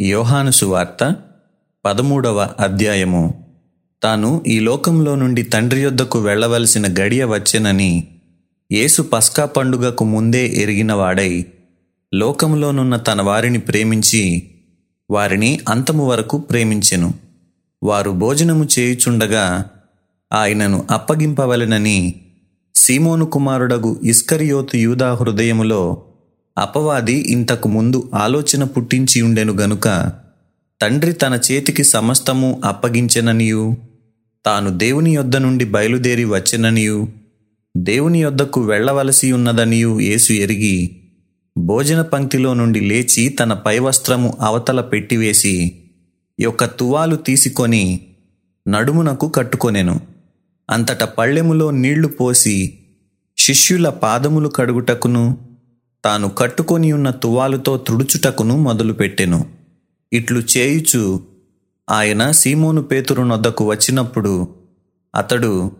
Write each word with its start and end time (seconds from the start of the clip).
యోహాను 0.00 0.50
సువార్త 0.50 1.14
పదమూడవ 1.84 2.50
అధ్యాయము. 2.60 3.34
తాను 4.02 4.44
ఈ 4.46 4.60
లోకంలో 4.60 5.14
నుండి 5.14 5.42
తండ్రి 5.42 5.80
యొద్దకు 5.80 6.18
వెళ్ళవలసిన 6.18 6.86
గడియ 7.00 7.24
వచ్చెనని 7.24 8.08
యేసు 8.72 9.02
పస్కా 9.02 9.44
పండుగకు 9.44 10.04
ముందే 10.04 10.48
ఎరిగినవాడై 10.48 11.46
లోకంలోనున్న 12.14 12.96
తన 12.96 13.22
వారిని 13.22 13.58
ప్రేమించి 13.58 14.50
వారిని 15.10 15.60
అంతము 15.68 16.06
వరకు 16.06 16.38
ప్రేమించెను. 16.38 17.14
వారు 17.82 18.10
భోజనము 18.10 18.68
చేయుచుండగా 18.78 19.64
ఆయనను 20.32 20.86
అప్పగింపవలెనని 20.90 22.14
సీమోను 22.74 23.24
కుమారుడగు 23.24 24.00
ఇస్కరియోతు 24.04 24.76
యూదా 24.76 25.14
హృదయములో 25.14 26.05
అపవాది 26.58 27.12
ఇంతకు 27.12 27.68
ముందు 27.68 28.10
ఆలోచన 28.14 28.64
పుట్టించి 28.64 29.22
ఉండెను 29.22 29.52
గనుక 29.52 30.12
తండ్రి 30.82 31.12
తన 31.12 31.40
చేతికి 31.52 31.84
సమస్తము 31.84 32.62
అప్పగించెననియు 32.64 33.76
తాను 34.46 34.70
దేవుని 34.70 35.14
యొద్ద 35.14 35.36
నుండి 35.36 35.64
బయలుదేరి 35.64 36.24
వచ్చెననియు 36.24 37.08
దేవుని 37.76 38.22
యొద్దకు 38.22 38.60
వెళ్ళవలసి 38.60 39.32
ఉన్నదనియు 39.32 40.00
యేసు 40.00 40.32
ఎరిగి 40.32 40.96
భోజన 41.58 42.02
పంక్తిలో 42.02 42.54
నుండి 42.54 42.80
లేచి 42.80 43.28
తన 43.28 43.52
పైవస్త్రము 43.52 44.36
అవతల 44.40 44.80
పెట్టివేసి 44.80 45.76
యొక్క 46.40 46.64
తువాలు 46.64 47.16
తీసుకొని 47.16 48.00
నడుమునకు 48.68 49.28
కట్టుకొనెను. 49.28 50.00
అంతట 50.70 51.02
పళ్ళెములో 51.02 51.70
నీళ్ళు 51.70 52.08
పోసి 52.08 52.78
శిష్యుల 53.38 53.88
పాదములు 53.88 54.48
కడుగుటకును 54.48 55.38
తాను 56.06 56.28
కట్టుకొని 56.28 56.92
ఉన్న 56.92 57.10
తువాలుతో 57.10 57.76
తుడుచుటకును 57.76 58.56
మొదలుపెట్టెను. 58.56 59.46
ఇట్లు 60.12 60.42
చేయుచు 60.56 61.20
ఆయన 61.90 62.30
సీమోను 62.30 62.82
పేతురు 62.82 63.22
నొద్దకు 63.22 63.64
వచ్చినప్పుడు 63.64 64.48
అతడు 65.16 65.72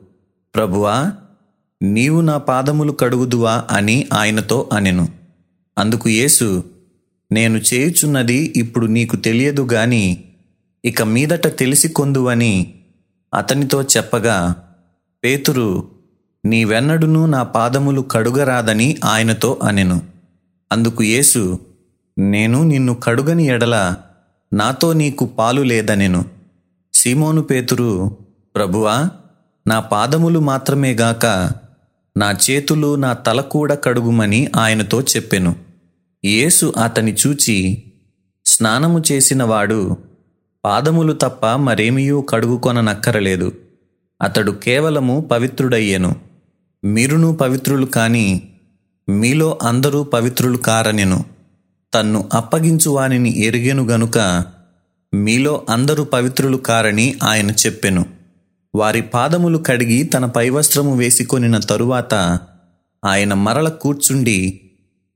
ప్రభువా 0.54 1.12
నీవు 1.82 2.20
నా 2.20 2.38
పాదములు 2.38 2.92
కడుగుదువా? 2.92 3.64
అని 3.70 4.06
ఆయనతో 4.12 4.68
అనెను. 4.72 5.08
అందుకు 5.78 6.08
యేసు 6.08 6.64
నేను 7.32 7.58
చేయుచున్నది 7.58 8.52
ఇప్పుడు 8.56 8.86
నీకు 8.86 9.16
తెలియదు 9.16 9.68
గాని 9.72 10.24
ఇక 10.84 11.02
మీదట 11.02 11.58
తెలిసి 11.58 11.88
కొందువని 11.88 12.74
అతనితో 13.34 13.82
చెప్పగా 13.82 14.56
పేతురు 15.24 15.88
నీవెన్నడునూ 16.44 17.26
నా 17.26 17.42
పాదములు 17.42 18.00
కడుగరాదని 18.00 18.96
ఆయనతో 19.04 19.60
అనెను. 19.62 20.15
అందుకు 20.72 21.02
యేసు 21.02 21.58
నేను 22.18 22.62
నిన్ను 22.62 22.94
కడుగని 22.94 23.46
ఎడల 23.46 23.96
నాతో 24.52 24.92
నీకు 24.92 25.26
పాలు 25.26 25.62
లేదనెను. 25.62 26.24
సీమోను 26.94 27.42
పేతురు 27.42 28.16
ప్రభువా 28.56 29.10
నా 29.66 29.80
పాదములు 29.80 30.38
మాత్రమే 30.38 30.92
గాక 30.92 31.50
నా 32.16 32.34
చేతులు 32.50 32.94
నా 32.94 33.12
తల 33.12 33.40
కూడా 33.40 33.74
కడుగుమని 33.74 34.48
ఆయనతో 34.56 35.02
చెప్పెను. 35.02 35.56
యేసు 36.24 36.72
అతని 36.84 37.16
చూచి 37.26 37.82
స్నానము 38.46 39.02
చేసినవాడు 39.12 39.96
పాదములు 40.64 41.12
తప్ప 41.12 41.46
మరేమియూ 41.46 42.20
కడుగుకొననక్కరలేదు. 42.20 43.52
అతడు 44.22 44.52
కేవలము 44.52 45.28
పవిత్రుడయ్యెను. 45.30 46.16
మీరును 46.84 47.32
పవిత్రులు 47.32 47.86
కానీ 47.86 48.42
మీలో 49.08 49.58
అందరూ 49.62 50.04
పవిత్రులు 50.04 50.56
కారనెను. 50.56 51.24
తన్ను 51.94 52.28
అప్పగించు 52.32 52.90
వానిని 52.90 53.38
ఎరిగెను 53.38 53.86
గనుక 53.86 54.44
మీలో 55.14 55.66
అందరూ 55.70 56.04
పవిత్రులు 56.04 56.56
కారని 56.56 57.16
ఆయన 57.22 57.50
చెప్పెను. 57.50 58.06
వారి 58.74 59.02
పాదములు 59.02 59.58
కడిగి 59.58 60.02
తన 60.02 60.24
పైవస్త్రము 60.24 60.96
వేసుకొనిన 60.96 61.58
తరువాత 61.58 62.14
ఆయన 63.04 63.34
మరల 63.34 63.68
కూర్చుండి 63.68 64.60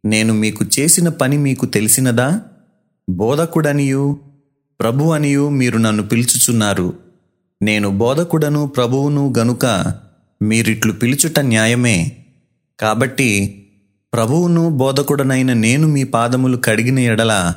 నేను 0.04 0.34
మీకు 0.34 0.64
చేసిన 0.80 1.08
పని 1.08 1.38
మీకు 1.38 1.66
తెలిసినదా? 1.66 2.40
బోధకుడనియు 3.10 4.20
ప్రభు 4.80 5.04
అనియు 5.04 5.48
మీరు 5.48 5.78
నన్ను 5.78 6.02
పిలుచుచున్నారు. 6.02 6.94
నేను 7.62 7.90
బోధకుడను 7.90 8.66
ప్రభువును 8.66 9.34
గనుక 9.38 9.92
మీరిట్లు 10.42 10.92
పిలుచుట 10.92 11.40
న్యాయమే. 11.40 12.12
కాబట్టి 12.80 13.56
ప్రభువును 14.12 14.70
బోధకుడనైన 14.70 15.52
నేను 15.52 15.88
మీ 15.88 16.04
పాదములు 16.04 16.56
కడిగిన 16.56 16.98
ఎడల 16.98 17.54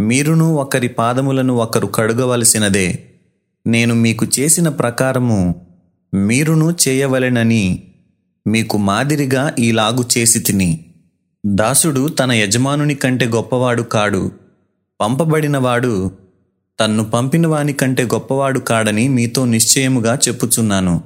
మీరును 0.00 0.54
ఒకరి 0.54 0.88
పాదములను 0.88 1.54
ఒకరు 1.54 1.86
కడుగవలసినదే. 1.86 3.08
నేను 3.66 3.94
మీకు 3.94 4.26
చేసిన 4.38 4.68
ప్రకారము 4.68 5.66
మీరును 6.14 6.76
చేయవలెనని 6.88 7.82
మీకు 8.46 8.78
మాదిరిగా 8.78 9.54
ఈలాగు 9.58 10.04
చేసి 10.18 10.40
తిని. 10.40 10.84
దాసుడు 11.46 12.08
తన 12.08 12.32
యజమానుని 12.32 12.94
కంటే 12.94 13.26
గొప్పవాడు 13.26 13.82
కాడు. 13.82 14.30
పంపబడినవాడు 15.00 16.10
తన్ను 16.80 17.04
పంపిన 17.04 17.46
వాని 17.46 17.72
కంటే 17.72 18.04
గొప్పవాడు 18.04 18.58
కాడని 18.58 19.08
మీతో 19.08 19.44
నిశ్చయముగా 19.44 20.18
చెప్పుచున్నాను. 20.28 21.02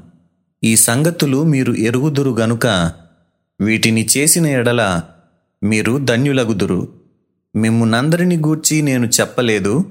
ఈ 0.64 0.76
సంగతులు 0.76 1.42
మీరు 1.42 1.72
ఎరుగుదురు 1.72 2.30
గనుక 2.30 2.92
వీటిని 3.60 4.06
చేసిన 4.16 4.46
ఎడల 4.46 5.02
మీరు 5.62 5.98
ధన్యులగుదురు. 5.98 6.88
మిమ్మునందరిని 7.56 8.36
గూర్చి 8.36 8.82
నేను 8.82 9.06
చెప్పలేదు. 9.06 9.84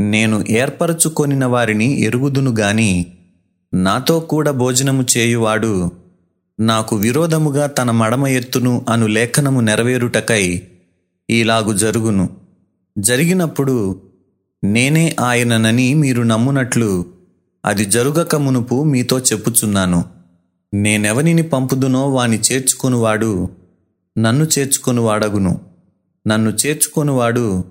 నేను 0.00 0.44
ఏర్పరచుకొనిన 0.50 1.44
వారిని 1.44 2.00
ఎరుగుదును 2.00 2.54
గాని 2.58 3.06
నాతో 3.74 4.20
కూడా 4.20 4.50
భోజనము 4.50 5.04
చేయువాడు 5.16 5.90
నాకు 6.60 6.96
విరోధముగా 6.96 7.66
తన 7.66 7.90
మడమ 7.90 8.26
ఎత్తును 8.26 8.86
అను 8.88 9.06
లేఖనము 9.06 9.60
నెరవేరుటకై 9.60 10.62
ఇలాగు 11.30 11.72
జరుగును. 11.72 12.28
జరిగినప్పుడు 12.98 14.02
నేనే 14.64 15.16
ఆయననని 15.20 15.94
మీరు 15.94 16.22
నమ్మునట్లు 16.22 17.06
అది 17.64 17.84
జరుగక 17.84 18.36
మునుపు 18.36 18.84
మీతో 18.84 19.20
చెప్పుచున్నాను. 19.20 20.15
నేనెవనిని 20.74 21.42
పంపుదునో 21.42 22.10
వాని 22.10 22.38
చేర్చుకొనువాడు 22.52 23.48
నన్ను 24.18 24.46
చేర్చుకొనువాడగును. 24.58 25.60
నన్ను 26.26 26.50
చేర్చుకొనువాడు 26.50 27.64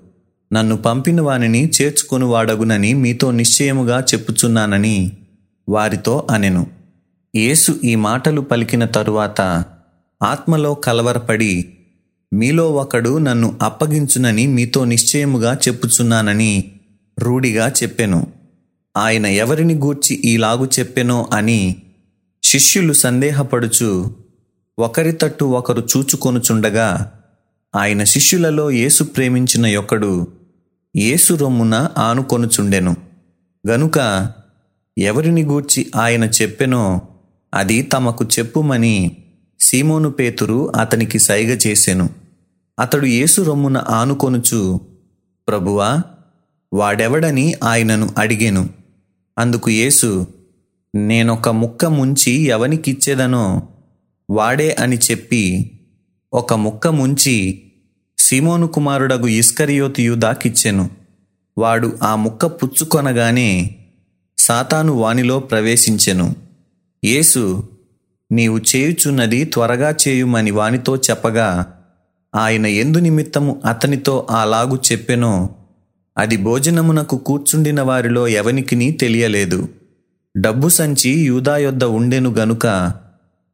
నన్ను 0.52 0.76
పంపిన 0.76 1.20
వానిని 1.20 1.70
చేర్చుకొనువాడగునని 1.82 2.94
మీతో 2.94 3.30
నిశ్చయముగా 3.30 4.00
చెప్పుచున్నానని 4.00 5.12
వారితో 5.68 6.26
అనెను. 6.30 6.66
యేసు 7.34 7.74
ఈ 7.84 7.94
మాటలు 7.94 8.40
పలికిన 8.40 8.84
తరువాత 8.84 9.40
ఆత్మలో 10.22 10.74
కలవరపడి 10.74 11.72
మీలో 12.32 12.72
ఒకడు 12.72 13.18
నన్ను 13.18 13.58
అప్పగించునని 13.62 14.46
మీతో 14.46 14.84
నిశ్చయముగా 14.84 15.58
చెప్పుచున్నానని 15.68 16.72
రూఢిగా 17.18 17.72
చెప్పెను. 17.82 18.26
ఆయన 18.96 19.26
ఎవరిని 19.26 19.74
గూర్చి 19.74 20.16
ఈలాగు 20.16 20.66
చెప్పెనో 20.78 21.26
అని 21.32 21.76
శిష్యులు 22.46 22.92
సందేహపడుచు 22.92 24.14
ఒకరి 24.78 25.12
తట్టు 25.12 25.44
ఒకరు 25.44 25.88
చూచుకొనుచుండగా 25.96 27.12
ఆయన 27.76 28.04
శిష్యులలో 28.04 28.70
యేసు 28.70 29.04
ప్రేమించిన 29.04 29.66
యొక్కడు 29.66 30.26
యేసు 30.96 31.34
రొమ్మున 31.34 31.88
ఆనుకొనుచుండెను. 31.98 32.96
గనుక 33.68 34.30
ఎవరిని 34.98 35.42
గూర్చి 35.42 35.86
ఆయన 35.96 36.24
చెప్పెనో 36.24 37.00
అది 37.54 37.82
తమకు 37.82 38.24
చెప్పుమని 38.24 39.16
సీమోను 39.60 40.10
పేతురు 40.10 40.72
అతనికి 40.76 41.18
సైగ 41.18 41.58
చేసెను. 41.66 42.10
అతడు 42.80 43.06
యేసు 43.06 43.42
రొమ్మున 43.42 43.84
ఆనుకొనుచు 43.88 44.80
ప్రభువా 45.48 46.02
వాడెవడని 46.72 47.54
ఆయనను 47.64 48.10
అడిగెను. 48.18 48.68
అందుకు 49.38 49.70
యేసు 49.70 50.26
నేనొక 50.96 51.48
ముక్క 51.48 51.84
ముంచి 51.84 52.32
ఎవనికిచ్చేదనో 52.32 53.62
వాడే 54.30 54.76
అని 54.78 54.96
చెప్పి 54.96 55.70
ఒక 56.32 56.54
ముక్క 56.54 56.88
ముంచి 56.88 57.62
సీమోను 58.18 58.66
కుమారుడగు 58.66 59.26
ఇస్కరియోతు 59.26 60.00
యూదాకిచ్చెను 60.00 60.90
వాడు 61.58 61.98
ఆ 62.02 62.14
ముక్క 62.14 62.46
పుచ్చుకొనగానే 62.46 63.76
సాతాను 64.38 64.92
వానిలో 64.92 65.38
ప్రవేశించెను. 65.38 66.34
యేసు 67.04 67.68
నీవు 68.32 68.58
చేయుచున్నది 68.58 69.44
త్వరగా 69.44 69.94
చేయుమని 70.08 70.50
వానితో 70.50 70.96
చెప్పగా 70.96 71.72
ఆయన 72.34 72.66
ఎందు 72.66 72.98
నిమిత్తము 72.98 73.62
అతనితో 73.64 74.26
అలాగు 74.30 74.78
చెప్పెనో 74.92 75.50
అది 76.18 76.36
భోజనమునకు 76.36 77.16
కూర్చుండిన 77.16 77.80
వారిలో 77.80 78.28
ఎవనికిని 78.28 78.92
తెలియలేదు. 78.92 79.68
డబ్బు 80.36 80.68
సంచి 80.68 81.10
యూదా 81.10 81.56
యొద్ద 81.56 81.84
ఉండెను 81.84 82.30
గనుక 82.30 82.92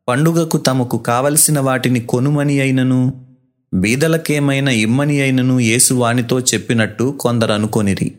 పండుగకు 0.08 0.58
తమకు 0.58 0.98
కావలసిన 0.98 1.60
వాటిని 1.60 2.00
కొనుమని 2.00 2.60
అయినను 2.60 3.26
బీదలకేమైనా 3.74 4.70
ఇమ్మని 4.70 5.20
అయినను 5.20 5.60
యేసు 5.60 5.94
వానితో 5.94 6.40
చెప్పినట్టు 6.40 7.16
కొందరు 7.20 7.52
అనుకొనిరి. 7.52 8.12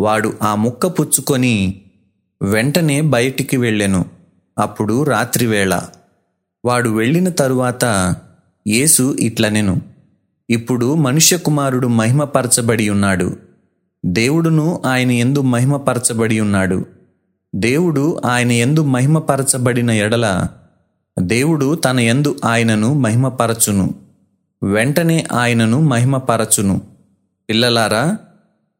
వాడు 0.00 0.34
ఆ 0.42 0.54
ముక్క 0.54 0.86
పుచ్చుకొని 0.86 1.80
వెంటనే 2.42 3.00
బయటికి 3.00 3.56
వెళ్ళెను. 3.56 4.04
అప్పుడు 4.58 5.02
రాత్రివేళ 5.02 5.80
వాడు 6.64 6.90
వెళ్ళిన 6.90 7.28
తరువాత 7.28 8.16
యేసు 8.68 9.16
ఇట్లనెను. 9.20 9.80
ఇప్పుడు 10.50 10.94
మనుష్య 10.94 11.36
కుమారుడు 11.36 11.86
మహిమపరచబడి 11.86 12.88
ఉన్నాడు. 12.88 13.36
దేవుడును 14.06 14.82
ఆయన 14.86 15.10
ఎందు 15.10 15.40
మహిమపరచబడి 15.42 16.40
ఉన్నాడు. 16.40 17.01
దేవుడు 17.54 18.20
ఆయన 18.24 18.52
ఎందు 18.52 18.84
మహిమపరచబడిన 18.84 19.90
ఎడల 19.90 20.46
దేవుడు 21.20 21.74
తన 21.74 22.00
ఎందు 22.00 22.36
ఆయనను 22.44 22.94
మహిమపరచును. 22.94 23.94
వెంటనే 24.62 25.26
ఆయనను 25.32 25.80
మహిమపరచును. 25.80 26.80
పిల్లలారా 27.50 28.16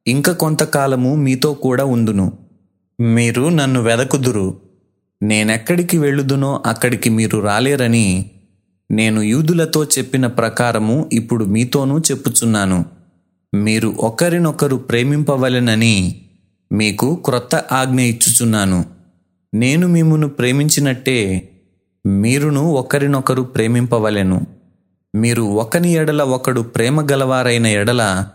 ఇంక 0.06 0.30
కొంతకాలము 0.30 1.16
మీతో 1.16 1.54
కూడా 1.54 1.84
ఉందును. 1.84 2.32
మీరు 3.00 3.48
నన్ను 3.48 3.82
వెదకుదురు. 3.82 4.60
నేనెక్కడికి 5.22 5.98
వెళ్ళుదునో 5.98 6.62
అక్కడికి 6.66 7.10
మీరు 7.10 7.38
రాలేరని 7.38 8.30
నేను 8.90 9.20
యూదులతో 9.20 9.84
చెప్పిన 9.84 10.26
ప్రకారము 10.26 11.08
ఇప్పుడు 11.12 11.44
మీతోనూ 11.44 11.98
చెప్పుచున్నాను. 11.98 12.84
మీరు 13.54 13.88
ఒకరినొకరు 13.88 14.76
ప్రేమింపవలెనని 14.76 16.21
మీకు 16.72 17.14
క్రొత్త 17.16 17.54
ఆజ్ఞ 17.72 18.00
ఇచ్చుచున్నాను. 18.00 18.84
నేను 19.54 19.88
మిమ్మును 19.88 20.28
ప్రేమించినట్టే 20.28 21.48
మీరును 22.06 22.62
ఒకరినొకరు 22.72 23.42
ప్రేమింపవలెను. 23.42 24.46
మీరు 25.14 25.42
ఒకని 25.42 25.92
ఎడల 25.92 26.22
ఒకడు 26.22 26.60
ప్రేమ 26.60 27.02
గలవారైన 27.12 27.66
ఎడల 27.66 28.26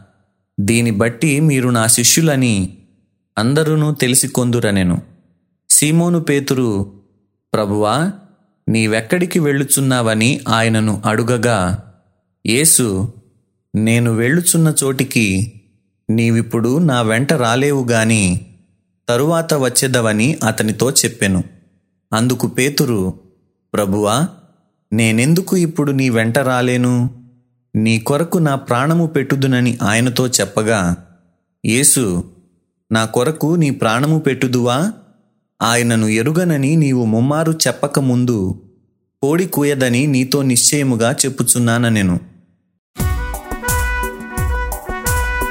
దీని 0.59 0.91
బట్టి 0.91 1.39
మీరు 1.39 1.69
నా 1.69 1.87
శిష్యులని 1.87 2.69
అందరూ 3.37 3.91
తెలిసి 3.91 4.27
కొందురనెను 4.27 5.01
సీమోను 5.69 6.19
పేతురు 6.19 6.91
ప్రభువా 7.53 8.11
నీవెక్కడికి 8.69 9.39
వెళ్ళుచున్నావని 9.39 10.39
ఆయనను 10.47 11.01
అడుగగా 11.05 11.83
యేసు 12.45 13.13
నేను 13.75 14.13
వెళ్ళుచున్న 14.13 14.73
చోటికి 14.83 15.53
నీవిప్పుడు 16.09 16.77
నా 16.77 17.01
వెంట 17.01 17.33
రాలేవు 17.33 17.85
గాని 17.85 18.41
తరువాత 19.09 19.53
వచ్చేదవని 19.53 20.37
అతనితో 20.43 20.91
చెప్పెను. 20.91 21.43
అందుకు 22.13 22.47
పేతురు 22.47 23.13
ప్రభువా 23.73 24.27
నేనెందుకు 24.93 25.57
ఇప్పుడు 25.57 25.91
నీ 25.91 26.09
వెంట 26.09 26.39
రాలేను? 26.39 27.09
నీ 27.75 27.99
కొరకు 27.99 28.37
నా 28.37 28.55
ప్రాణము 28.55 29.07
పెట్టుదునని 29.07 29.77
ఆయనతో 29.83 30.27
చెప్పగా 30.27 30.95
యేసు 31.65 32.23
నా 32.91 33.05
కొరకు 33.05 33.55
నీ 33.55 33.69
ప్రాణము 33.69 34.19
పెట్టుదువా? 34.19 34.93
ఆయనను 35.61 36.07
ఎరుగనని 36.07 36.75
నీవు 36.75 37.05
ముమ్మారు 37.05 37.51
చెప్పకముందు 37.51 38.61
కోడి 39.21 39.45
కూయదని 39.45 40.07
నీతో 40.07 40.41
నిశ్చయముగా 40.41 41.15
చెప్పుచున్నానెను 41.25 42.19